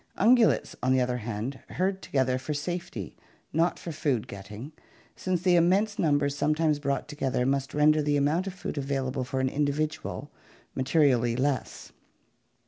Un 0.17 0.33
gulates, 0.35 0.73
on 0.81 0.91
the 0.93 0.99
other 0.99 1.17
hand, 1.17 1.59
herd 1.69 2.01
together 2.01 2.39
for 2.39 2.55
safety, 2.55 3.15
not 3.53 3.77
for 3.77 3.91
food 3.91 4.27
getting, 4.27 4.71
since 5.15 5.43
the 5.43 5.55
immense 5.55 5.99
numbers 5.99 6.35
sometimes 6.35 6.79
brought 6.79 7.07
together 7.07 7.45
must 7.45 7.75
render 7.75 8.01
the 8.01 8.17
amount 8.17 8.47
of 8.47 8.53
food 8.55 8.79
available 8.79 9.23
for 9.23 9.39
an 9.41 9.47
individual 9.49 10.31
ma 10.73 10.81
terially 10.81 11.37
less. 11.37 11.91